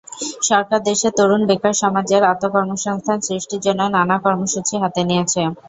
সরকার 0.43 0.79
দেশের 0.83 1.13
তরুণ 1.17 1.41
বেকার 1.49 1.75
সমাজের 1.81 2.21
আত্মকর্মসংস্থান 2.25 3.17
সৃষ্টির 3.21 3.63
জন্য 3.65 3.81
নানা 3.95 4.17
কর্মসূচি 4.25 4.75
হাতে 4.83 5.01
নিয়েছে। 5.09 5.41